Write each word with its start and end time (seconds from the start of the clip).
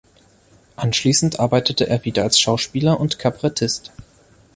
Anschließend 0.77 1.39
arbeitete 1.39 1.85
er 1.87 2.03
wieder 2.05 2.23
als 2.23 2.39
Schauspieler 2.39 2.99
und 2.99 3.19
Kabarettist. 3.19 3.91